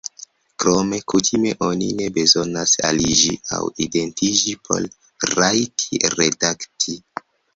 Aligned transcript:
Krome, 0.61 0.99
kutime 1.11 1.51
oni 1.65 1.89
ne 1.99 2.07
bezonas 2.15 2.73
aliĝi 2.89 3.35
aŭ 3.57 3.61
identiĝi 3.85 4.57
por 4.69 4.89
rajti 5.43 6.01
redakti. 6.19 6.99